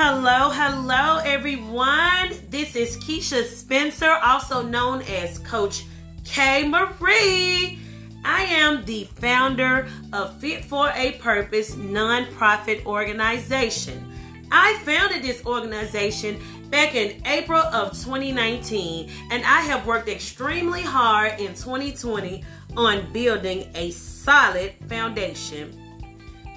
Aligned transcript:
Hello, 0.00 0.48
hello, 0.50 1.18
everyone. 1.24 2.30
This 2.50 2.76
is 2.76 2.96
Keisha 2.98 3.42
Spencer, 3.42 4.12
also 4.22 4.62
known 4.62 5.02
as 5.02 5.40
Coach 5.40 5.86
K. 6.24 6.68
Marie. 6.68 7.80
I 8.24 8.42
am 8.44 8.84
the 8.84 9.08
founder 9.16 9.88
of 10.12 10.40
Fit 10.40 10.64
for 10.64 10.88
a 10.94 11.18
Purpose 11.18 11.74
nonprofit 11.74 12.86
organization. 12.86 14.08
I 14.52 14.80
founded 14.84 15.24
this 15.24 15.44
organization 15.44 16.40
back 16.70 16.94
in 16.94 17.20
April 17.26 17.58
of 17.60 17.90
2019, 17.90 19.10
and 19.32 19.44
I 19.44 19.62
have 19.62 19.84
worked 19.84 20.08
extremely 20.08 20.82
hard 20.82 21.40
in 21.40 21.54
2020 21.54 22.44
on 22.76 23.12
building 23.12 23.68
a 23.74 23.90
solid 23.90 24.74
foundation. 24.86 25.77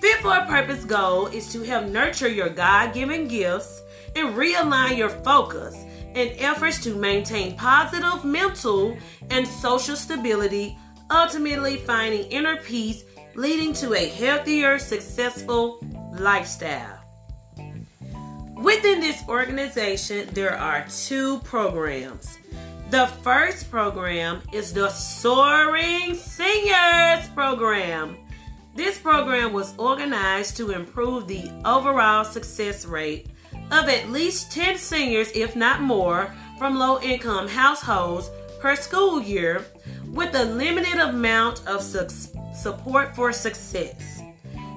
Fit 0.00 0.20
for 0.20 0.36
a 0.36 0.46
Purpose 0.46 0.84
goal 0.84 1.26
is 1.26 1.52
to 1.52 1.62
help 1.62 1.86
nurture 1.86 2.28
your 2.28 2.48
God 2.48 2.94
given 2.94 3.26
gifts 3.26 3.82
and 4.14 4.34
realign 4.36 4.96
your 4.96 5.08
focus 5.10 5.74
in 6.14 6.34
efforts 6.38 6.82
to 6.84 6.94
maintain 6.94 7.56
positive 7.56 8.24
mental 8.24 8.96
and 9.30 9.46
social 9.46 9.96
stability, 9.96 10.78
ultimately 11.10 11.78
finding 11.78 12.30
inner 12.30 12.56
peace, 12.58 13.04
leading 13.34 13.72
to 13.72 13.94
a 13.94 14.08
healthier, 14.08 14.78
successful 14.78 15.80
lifestyle. 16.12 17.00
Within 18.56 19.00
this 19.00 19.22
organization, 19.28 20.28
there 20.32 20.56
are 20.56 20.86
two 20.88 21.38
programs. 21.40 22.38
The 22.90 23.06
first 23.22 23.70
program 23.70 24.42
is 24.52 24.72
the 24.72 24.90
Soaring 24.90 26.14
Seniors 26.14 27.28
Program. 27.34 28.16
This 28.74 28.98
program 28.98 29.52
was 29.52 29.74
organized 29.78 30.56
to 30.58 30.70
improve 30.70 31.26
the 31.26 31.50
overall 31.64 32.24
success 32.24 32.84
rate 32.84 33.26
of 33.70 33.88
at 33.88 34.10
least 34.10 34.52
10 34.52 34.78
seniors, 34.78 35.30
if 35.32 35.56
not 35.56 35.82
more, 35.82 36.32
from 36.58 36.78
low 36.78 37.00
income 37.00 37.48
households 37.48 38.30
per 38.60 38.76
school 38.76 39.20
year 39.20 39.64
with 40.06 40.34
a 40.34 40.44
limited 40.44 40.98
amount 40.98 41.66
of 41.66 41.82
su- 41.82 42.08
support 42.54 43.14
for 43.14 43.32
success. 43.32 44.22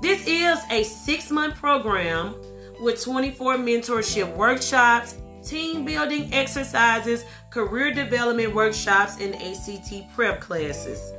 This 0.00 0.26
is 0.26 0.58
a 0.70 0.82
six 0.82 1.30
month 1.30 1.54
program 1.56 2.34
with 2.80 3.02
24 3.02 3.56
mentorship 3.56 4.34
workshops, 4.36 5.16
team 5.44 5.84
building 5.84 6.32
exercises, 6.32 7.24
career 7.50 7.92
development 7.92 8.54
workshops, 8.54 9.20
and 9.20 9.34
ACT 9.36 10.12
prep 10.14 10.40
classes. 10.40 11.12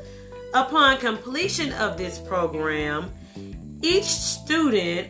Upon 0.53 0.97
completion 0.99 1.73
of 1.73 1.97
this 1.97 2.19
program, 2.19 3.11
each 3.81 4.03
student 4.03 5.07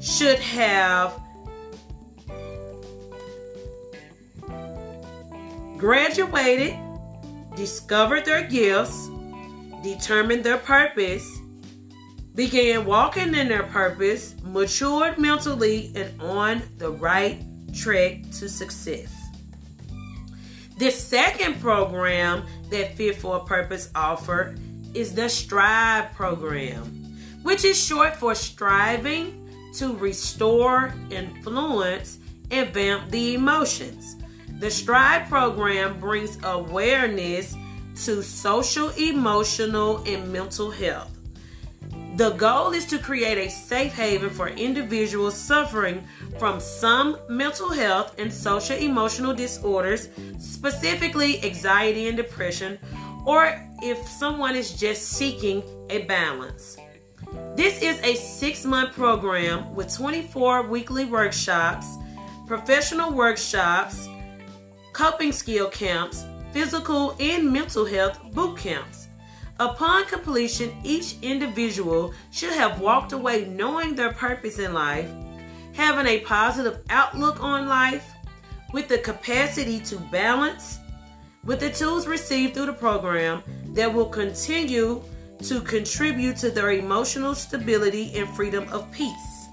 should 0.00 0.40
have 0.40 1.20
graduated, 5.78 6.76
discovered 7.54 8.24
their 8.24 8.42
gifts, 8.48 9.08
determined 9.84 10.42
their 10.42 10.58
purpose, 10.58 11.26
began 12.34 12.84
walking 12.84 13.34
in 13.36 13.46
their 13.48 13.62
purpose, 13.62 14.34
matured 14.42 15.16
mentally, 15.16 15.92
and 15.94 16.20
on 16.20 16.62
the 16.78 16.90
right 16.90 17.40
track 17.72 18.22
to 18.32 18.48
success. 18.48 19.29
The 20.80 20.90
second 20.90 21.60
program 21.60 22.46
that 22.70 22.96
Fit 22.96 23.16
for 23.16 23.36
a 23.36 23.40
Purpose 23.40 23.90
offer 23.94 24.54
is 24.94 25.14
the 25.14 25.28
Strive 25.28 26.10
program, 26.12 26.86
which 27.42 27.66
is 27.66 27.78
short 27.78 28.16
for 28.16 28.34
striving 28.34 29.46
to 29.74 29.94
restore, 29.94 30.94
influence, 31.10 32.16
and 32.50 32.72
vamp 32.72 33.10
the 33.10 33.34
emotions. 33.34 34.16
The 34.58 34.70
Strive 34.70 35.28
program 35.28 36.00
brings 36.00 36.38
awareness 36.44 37.54
to 38.06 38.22
social, 38.22 38.88
emotional, 38.96 40.02
and 40.06 40.32
mental 40.32 40.70
health. 40.70 41.14
The 42.20 42.32
goal 42.32 42.72
is 42.72 42.84
to 42.88 42.98
create 42.98 43.38
a 43.38 43.48
safe 43.48 43.94
haven 43.94 44.28
for 44.28 44.48
individuals 44.48 45.34
suffering 45.34 46.06
from 46.38 46.60
some 46.60 47.16
mental 47.30 47.70
health 47.70 48.14
and 48.18 48.30
social 48.30 48.76
emotional 48.76 49.32
disorders, 49.32 50.10
specifically 50.38 51.42
anxiety 51.42 52.08
and 52.08 52.18
depression, 52.18 52.78
or 53.24 53.58
if 53.82 54.06
someone 54.06 54.54
is 54.54 54.78
just 54.78 55.12
seeking 55.12 55.62
a 55.88 56.02
balance. 56.02 56.76
This 57.56 57.80
is 57.80 57.98
a 58.02 58.16
six 58.16 58.66
month 58.66 58.92
program 58.92 59.74
with 59.74 59.90
24 59.96 60.64
weekly 60.68 61.06
workshops, 61.06 61.86
professional 62.46 63.14
workshops, 63.14 64.06
coping 64.92 65.32
skill 65.32 65.70
camps, 65.70 66.26
physical 66.52 67.16
and 67.18 67.50
mental 67.50 67.86
health 67.86 68.20
boot 68.34 68.58
camps. 68.58 68.99
Upon 69.60 70.06
completion, 70.06 70.72
each 70.84 71.16
individual 71.20 72.14
should 72.30 72.54
have 72.54 72.80
walked 72.80 73.12
away 73.12 73.44
knowing 73.44 73.94
their 73.94 74.14
purpose 74.14 74.58
in 74.58 74.72
life, 74.72 75.06
having 75.74 76.06
a 76.06 76.20
positive 76.20 76.80
outlook 76.88 77.42
on 77.42 77.68
life, 77.68 78.10
with 78.72 78.88
the 78.88 78.96
capacity 78.96 79.78
to 79.80 79.96
balance, 80.10 80.78
with 81.44 81.60
the 81.60 81.68
tools 81.68 82.06
received 82.06 82.54
through 82.54 82.66
the 82.66 82.72
program 82.72 83.42
that 83.74 83.92
will 83.92 84.08
continue 84.08 85.02
to 85.42 85.60
contribute 85.60 86.38
to 86.38 86.50
their 86.50 86.72
emotional 86.72 87.34
stability 87.34 88.16
and 88.16 88.30
freedom 88.30 88.66
of 88.72 88.90
peace. 88.92 89.46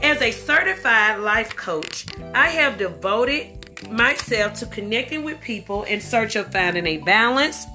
As 0.00 0.20
a 0.20 0.32
certified 0.32 1.20
life 1.20 1.54
coach, 1.54 2.06
I 2.34 2.48
have 2.48 2.76
devoted 2.76 3.88
myself 3.88 4.54
to 4.54 4.66
connecting 4.66 5.22
with 5.22 5.40
people 5.40 5.84
in 5.84 6.00
search 6.00 6.34
of 6.34 6.50
finding 6.50 6.88
a 6.88 6.96
balance 6.98 7.66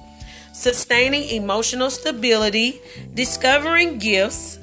sustaining 0.52 1.28
emotional 1.28 1.90
stability, 1.90 2.80
discovering 3.14 3.98
gifts, 3.98 4.58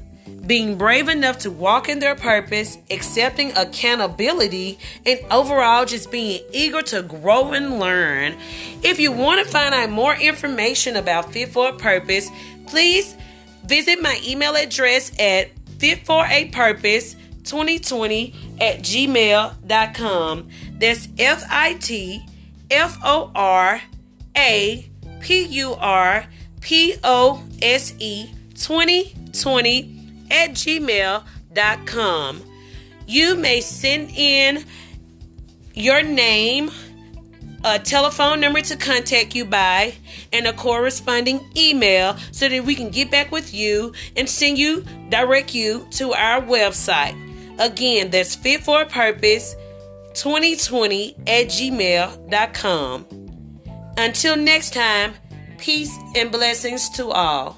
being 0.46 0.78
brave 0.78 1.10
enough 1.10 1.40
to 1.40 1.50
walk 1.50 1.90
in 1.90 1.98
their 2.00 2.16
purpose, 2.16 2.78
accepting 2.92 3.52
accountability, 3.58 4.78
and 5.06 5.20
overall 5.32 5.86
just 5.86 6.12
being 6.12 6.44
eager 6.52 6.82
to 6.84 7.02
grow 7.02 7.54
and 7.54 7.80
learn. 7.80 8.38
If 8.84 9.00
you 9.00 9.12
want 9.12 9.44
to 9.46 9.52
find 9.52 9.74
out 9.74 9.90
more 9.90 10.16
information 10.16 10.98
about 10.98 11.34
Fit 11.34 11.50
for 11.50 11.70
a 11.70 11.74
Purpose, 11.74 12.30
please 12.68 13.16
visit 13.66 14.02
my 14.02 14.20
email 14.24 14.56
address 14.56 15.12
at 15.20 15.50
fitforapurpose2020 15.78 18.62
at 18.62 18.80
gmail.com. 18.80 20.48
That's 20.78 21.10
F 21.18 21.44
I 21.50 21.74
T 21.74 22.24
F 22.70 23.00
O 23.04 23.32
R 23.34 23.82
A 24.38 24.88
P 25.26 25.44
U 25.44 25.74
R 25.74 26.28
P 26.62 26.96
O 27.04 27.44
S 27.60 27.96
E 27.98 28.30
2020 28.54 30.28
at 30.30 30.52
gmail.com. 30.52 32.44
You 33.08 33.36
may 33.36 33.60
send 33.62 34.12
in 34.12 34.64
your 35.74 36.04
name, 36.04 36.70
a 37.64 37.80
telephone 37.80 38.40
number 38.40 38.62
to 38.62 38.78
contact 38.78 39.34
you 39.34 39.46
by, 39.46 39.96
and 40.32 40.46
a 40.46 40.54
corresponding 40.54 41.44
email 41.58 42.16
so 42.32 42.48
that 42.48 42.64
we 42.64 42.76
can 42.76 42.92
get 42.92 43.10
back 43.10 43.32
with 43.32 43.52
you 43.52 43.94
and 44.16 44.30
send 44.30 44.60
you, 44.60 44.86
direct 45.10 45.56
you 45.56 45.88
to 45.94 46.14
our 46.14 46.40
website. 46.40 47.20
Again, 47.60 48.12
that's 48.12 48.36
fit 48.36 48.64
for 48.64 48.84
a 48.84 48.86
purpose 48.86 49.56
2020 50.14 51.16
at 51.26 51.48
gmail.com. 51.48 53.25
Until 53.98 54.36
next 54.36 54.74
time, 54.74 55.14
peace 55.58 55.98
and 56.16 56.32
blessings 56.32 56.90
to 56.90 57.08
all. 57.10 57.58